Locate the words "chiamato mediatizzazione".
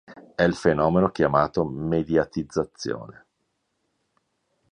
1.11-3.25